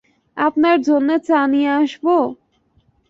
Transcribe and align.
আপনার 0.37 0.77
জন্যে 0.81 1.15
চা 1.27 1.39
নিয়ে 1.47 1.71
আসব? 1.79 2.05